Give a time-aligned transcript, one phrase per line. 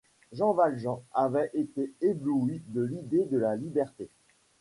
[0.31, 4.09] Jean Valjean avait été ébloui de l’idée de la liberté.